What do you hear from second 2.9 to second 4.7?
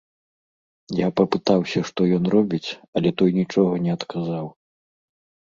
але той нічога не адказаў.